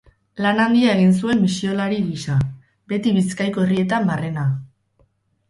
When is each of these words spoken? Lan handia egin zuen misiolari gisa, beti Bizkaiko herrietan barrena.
Lan 0.43 0.61
handia 0.61 0.93
egin 0.95 1.11
zuen 1.19 1.43
misiolari 1.43 1.99
gisa, 2.07 2.39
beti 2.95 3.15
Bizkaiko 3.19 3.67
herrietan 3.67 4.11
barrena. 4.13 4.49